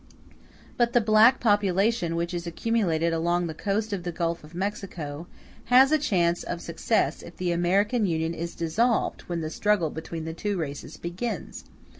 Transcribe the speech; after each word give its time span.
But 0.77 0.93
the 0.93 0.99
black 0.99 1.39
population 1.39 2.15
which 2.15 2.33
is 2.33 2.47
accumulated 2.47 3.13
along 3.13 3.45
the 3.45 3.53
coast 3.53 3.93
of 3.93 4.01
the 4.01 4.11
Gulf 4.11 4.43
of 4.43 4.55
Mexico, 4.55 5.27
has 5.65 5.91
a 5.91 5.99
chance 5.99 6.41
of 6.41 6.59
success 6.59 7.21
if 7.21 7.37
the 7.37 7.51
American 7.51 8.07
Union 8.07 8.33
is 8.33 8.55
dissolved 8.55 9.21
when 9.29 9.41
the 9.41 9.51
struggle 9.51 9.91
between 9.91 10.25
the 10.25 10.33
two 10.33 10.57
races 10.57 10.97
begins. 10.97 11.65